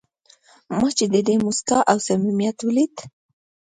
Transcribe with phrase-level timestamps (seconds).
[0.77, 2.95] ما چې د ده موسکا او صمیمیت ولید.